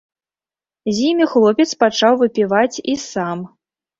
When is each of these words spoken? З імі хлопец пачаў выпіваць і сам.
З 0.93 1.03
імі 1.09 1.27
хлопец 1.33 1.67
пачаў 1.85 2.17
выпіваць 2.21 2.81
і 2.95 2.95
сам. 3.11 3.45